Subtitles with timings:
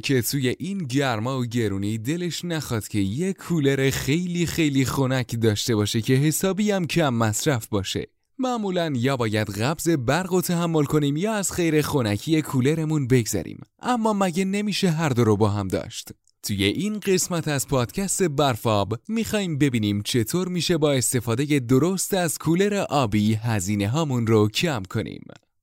[0.00, 5.74] که توی این گرما و گرونی دلش نخواد که یه کولر خیلی خیلی خنک داشته
[5.74, 8.06] باشه که حسابی هم کم مصرف باشه.
[8.38, 13.60] معمولا یا باید قبض برق و تحمل کنیم یا از خیر خنکی کولرمون بگذریم.
[13.82, 16.08] اما مگه نمیشه هر دو رو با هم داشت؟
[16.42, 22.84] توی این قسمت از پادکست برفاب می‌خوایم ببینیم چطور میشه با استفاده درست از کولر
[22.88, 25.22] آبی هزینه هامون رو کم کنیم.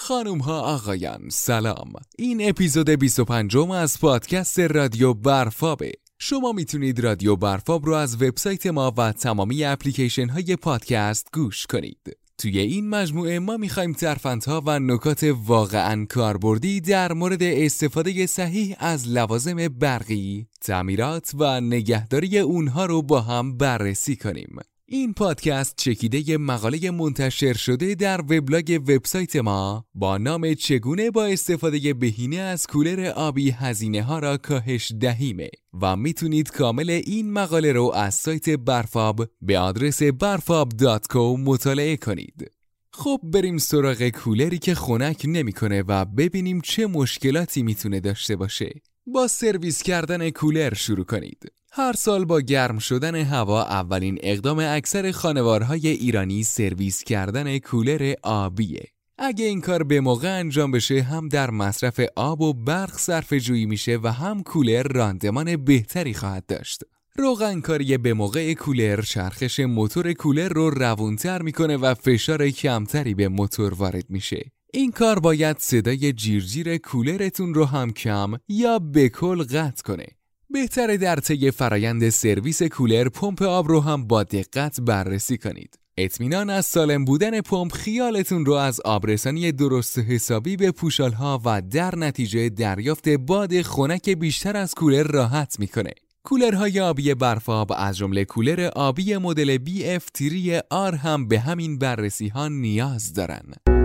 [0.00, 1.92] خانوم ها آقایان سلام.
[2.18, 5.92] این اپیزود 25 از پادکست رادیو برفابه.
[6.18, 12.16] شما می‌تونید رادیو برفاب رو از وبسایت ما و تمامی اپلیکیشن های پادکست گوش کنید.
[12.38, 19.08] توی این مجموعه ما می‌خوایم ترفندها و نکات واقعا کاربردی در مورد استفاده صحیح از
[19.08, 24.56] لوازم برقی، تعمیرات و نگهداری اونها رو با هم بررسی کنیم.
[24.90, 31.94] این پادکست چکیده مقاله منتشر شده در وبلاگ وبسایت ما با نام چگونه با استفاده
[31.94, 35.50] بهینه از کولر آبی هزینه ها را کاهش دهیمه
[35.82, 42.52] و می‌تونید کامل این مقاله رو از سایت برفاب به آدرس برفاب.co مطالعه کنید.
[42.92, 48.70] خب بریم سراغ کولری که خنک نمی‌کنه و ببینیم چه مشکلاتی می‌تونه داشته باشه.
[49.06, 51.52] با سرویس کردن کولر شروع کنید.
[51.72, 58.84] هر سال با گرم شدن هوا اولین اقدام اکثر خانوارهای ایرانی سرویس کردن کولر آبیه.
[59.18, 63.66] اگه این کار به موقع انجام بشه هم در مصرف آب و برق صرف جویی
[63.66, 66.82] میشه و هم کولر راندمان بهتری خواهد داشت.
[67.16, 73.74] روغنکاری به موقع کولر چرخش موتور کولر رو روونتر می‌کنه و فشار کمتری به موتور
[73.74, 74.50] وارد میشه.
[74.72, 80.06] این کار باید صدای جیرجیر کولرتون رو هم کم یا به کل قطع کنه.
[80.50, 85.78] بهتره در طی فرایند سرویس کولر پمپ آب رو هم با دقت بررسی کنید.
[85.96, 90.72] اطمینان از سالم بودن پمپ خیالتون رو از آبرسانی درست حسابی به
[91.18, 95.92] ها و در نتیجه دریافت باد خنک بیشتر از کولر راحت می‌کنه.
[96.24, 103.12] کولرهای آبی برفاب از جمله کولر آبی مدل BF3R هم به همین بررسی ها نیاز
[103.12, 103.77] دارن.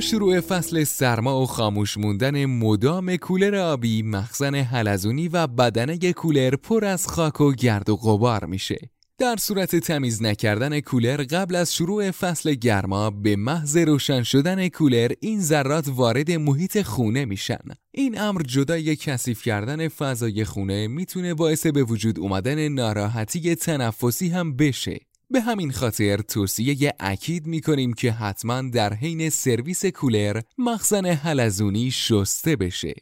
[0.00, 6.84] شروع فصل سرما و خاموش موندن مدام کولر آبی مخزن حلزونی و بدنه کولر پر
[6.84, 8.90] از خاک و گرد و غبار میشه.
[9.18, 15.12] در صورت تمیز نکردن کولر قبل از شروع فصل گرما به محض روشن شدن کولر
[15.20, 17.64] این ذرات وارد محیط خونه میشن.
[17.90, 24.56] این امر جدای کثیف کردن فضای خونه می‌تونه باعث به وجود اومدن ناراحتی تنفسی هم
[24.56, 24.98] بشه.
[25.32, 31.90] به همین خاطر توصیه اکید می کنیم که حتما در حین سرویس کولر مخزن حلزونی
[31.90, 32.94] شسته بشه.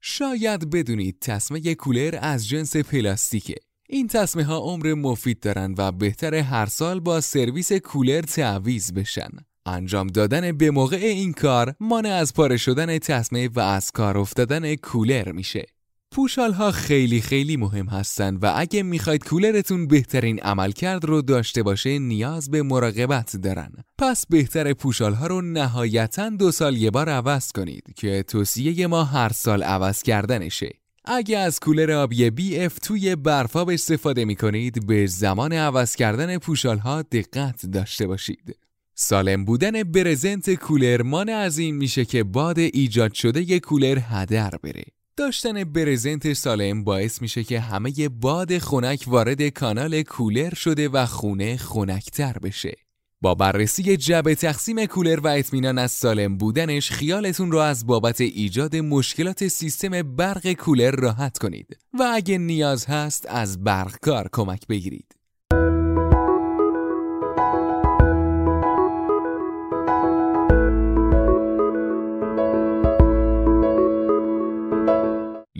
[0.00, 3.54] شاید بدونید تسمه کولر از جنس پلاستیکه.
[3.88, 9.30] این تسمه ها عمر مفید دارند و بهتر هر سال با سرویس کولر تعویز بشن.
[9.66, 14.74] انجام دادن به موقع این کار مانع از پاره شدن تسمه و از کار افتادن
[14.74, 15.66] کولر میشه.
[16.10, 21.98] پوشال ها خیلی خیلی مهم هستن و اگه می‌خواید کولرتون بهترین عملکرد رو داشته باشه
[21.98, 23.72] نیاز به مراقبت دارن.
[23.98, 29.04] پس بهتر پوشال ها رو نهایتا دو سال یه بار عوض کنید که توصیه ما
[29.04, 30.70] هر سال عوض کردنشه.
[31.04, 36.38] اگه از کولر آبی بی اف توی برفاب استفاده می کنید به زمان عوض کردن
[36.38, 38.56] پوشال ها دقت داشته باشید.
[38.94, 44.50] سالم بودن برزنت کولر مانع از این میشه که باد ایجاد شده ی کولر هدر
[44.62, 44.84] بره.
[45.18, 51.56] داشتن برزنت سالم باعث میشه که همه باد خنک وارد کانال کولر شده و خونه
[51.56, 52.76] خنکتر بشه.
[53.20, 58.76] با بررسی جبه تقسیم کولر و اطمینان از سالم بودنش خیالتون رو از بابت ایجاد
[58.76, 65.17] مشکلات سیستم برق کولر راحت کنید و اگه نیاز هست از برقکار کمک بگیرید.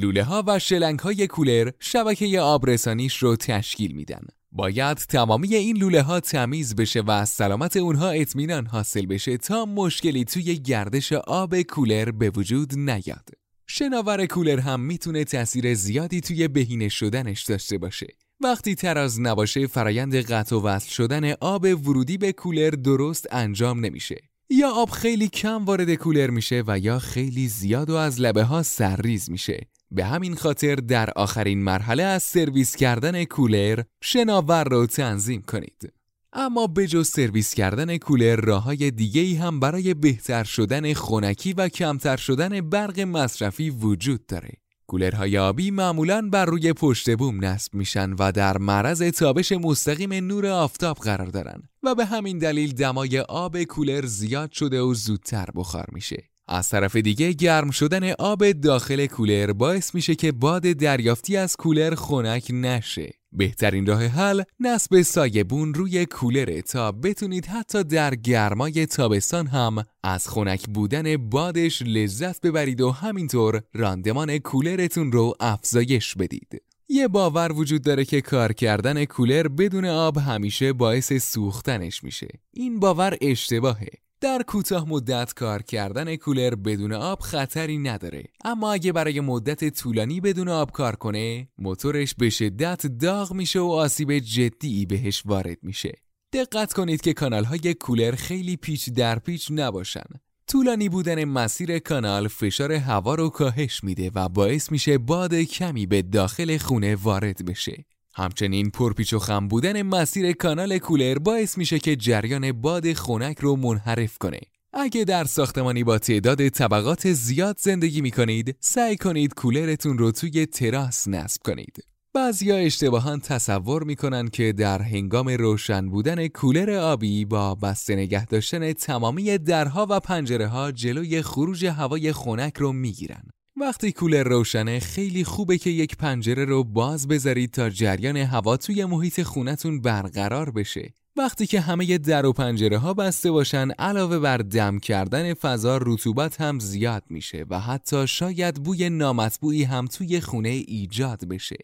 [0.00, 4.26] لوله ها و شلنگ های کولر شبکه آبرسانیش رو تشکیل میدن.
[4.52, 9.64] باید تمامی این لوله ها تمیز بشه و از سلامت اونها اطمینان حاصل بشه تا
[9.64, 13.28] مشکلی توی گردش آب کولر به وجود نیاد.
[13.66, 18.06] شناور کولر هم می‌تونه تاثیر زیادی توی بهینه شدنش داشته باشه.
[18.40, 24.16] وقتی تراز نباشه فرایند قطع و وصل شدن آب ورودی به کولر درست انجام نمیشه.
[24.50, 28.62] یا آب خیلی کم وارد کولر میشه و یا خیلی زیاد و از لبه ها
[28.62, 35.42] سرریز میشه به همین خاطر در آخرین مرحله از سرویس کردن کولر شناور رو تنظیم
[35.42, 35.92] کنید.
[36.32, 41.68] اما بجز سرویس کردن کولر راه های دیگه ای هم برای بهتر شدن خونکی و
[41.68, 44.52] کمتر شدن برق مصرفی وجود داره.
[44.86, 50.46] کولرهای آبی معمولا بر روی پشت بوم نصب میشن و در معرض تابش مستقیم نور
[50.46, 55.86] آفتاب قرار دارن و به همین دلیل دمای آب کولر زیاد شده و زودتر بخار
[55.92, 56.28] میشه.
[56.48, 61.94] از طرف دیگه گرم شدن آب داخل کولر باعث میشه که باد دریافتی از کولر
[61.94, 63.12] خنک نشه.
[63.32, 70.28] بهترین راه حل نصب سایبون روی کولره تا بتونید حتی در گرمای تابستان هم از
[70.28, 76.62] خنک بودن بادش لذت ببرید و همینطور راندمان کولرتون رو افزایش بدید.
[76.88, 82.28] یه باور وجود داره که کار کردن کولر بدون آب همیشه باعث سوختنش میشه.
[82.52, 84.07] این باور اشتباهه.
[84.20, 88.24] در کوتاه مدت کار کردن کولر بدون آب خطری نداره.
[88.44, 93.66] اما اگه برای مدت طولانی بدون آب کار کنه موتورش به شدت داغ میشه و
[93.66, 95.92] آسیب جدی بهش وارد میشه.
[96.32, 100.06] دقت کنید که کانال های کولر خیلی پیچ در پیچ نباشن.
[100.46, 106.02] طولانی بودن مسیر کانال فشار هوا رو کاهش میده و باعث میشه باد کمی به
[106.02, 107.84] داخل خونه وارد بشه.
[108.18, 113.56] همچنین پرپیچ و خم بودن مسیر کانال کولر باعث میشه که جریان باد خنک رو
[113.56, 114.40] منحرف کنه.
[114.72, 120.46] اگه در ساختمانی با تعداد طبقات زیاد زندگی می کنید، سعی کنید کولرتون رو توی
[120.46, 121.84] تراس نصب کنید.
[122.14, 128.72] بعضیا اشتباها تصور می‌کنن که در هنگام روشن بودن کولر آبی با بسته نگه داشتن
[128.72, 133.22] تمامی درها و پنجره ها جلوی خروج هوای خنک رو می‌گیرن.
[133.60, 138.84] وقتی کولر روشنه خیلی خوبه که یک پنجره رو باز بذارید تا جریان هوا توی
[138.84, 140.92] محیط خونتون برقرار بشه.
[141.16, 146.40] وقتی که همه در و پنجره ها بسته باشن علاوه بر دم کردن فضا رطوبت
[146.40, 151.56] هم زیاد میشه و حتی شاید بوی نامطبوعی هم توی خونه ایجاد بشه.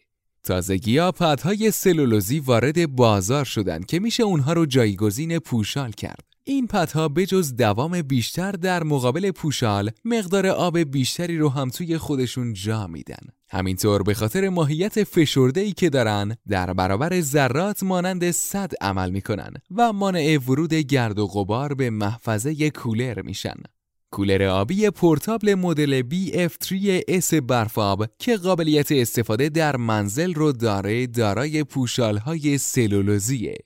[0.43, 6.34] تازگی ها پدهای سلولوزی وارد بازار شدن که میشه اونها رو جایگزین پوشال کرد.
[6.47, 12.53] این پتها بجز دوام بیشتر در مقابل پوشال مقدار آب بیشتری رو هم توی خودشون
[12.53, 13.27] جا میدن.
[13.49, 19.53] همینطور به خاطر ماهیت فشرده ای که دارن در برابر ذرات مانند صد عمل می‌کنن
[19.75, 23.55] و مانع ورود گرد و غبار به محفظه کولر میشن.
[24.11, 32.57] کولر آبی پورتابل مدل BF3S برفاب که قابلیت استفاده در منزل رو داره دارای پوشالهای
[32.57, 33.57] سلولوزیه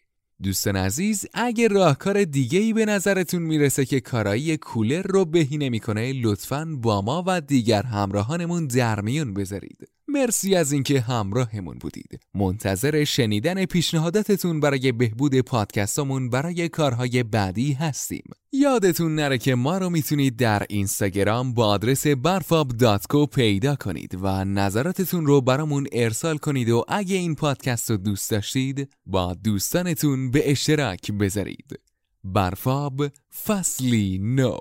[0.43, 6.13] دوستان عزیز اگه راهکار دیگه ای به نظرتون می‌رسه که کارایی کولر رو بهینه می‌کنه
[6.13, 9.98] لطفا با ما و دیگر همراهانمون در میون بذارید.
[10.11, 12.19] مرسی از اینکه همراهمون بودید.
[12.33, 18.23] منتظر شنیدن پیشنهاداتتون برای بهبود پادکستمون برای کارهای بعدی هستیم.
[18.51, 25.25] یادتون نره که ما رو می‌تونید در اینستاگرام با آدرس برفاب.co پیدا کنید و نظراتتون
[25.25, 31.11] رو برامون ارسال کنید و اگه این پادکست رو دوست داشتید با دوستانتون به اشتراک
[31.11, 31.79] بذارید.
[32.23, 33.07] برفاب
[33.45, 34.57] فصلی نو.